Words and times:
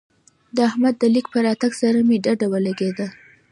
د 0.55 0.57
احمد 0.69 0.95
د 1.01 1.03
ليک 1.13 1.25
په 1.33 1.39
راتګ 1.45 1.71
سره 1.81 1.99
مې 2.07 2.17
ډډه 2.25 2.47
ولګېده. 2.49 3.07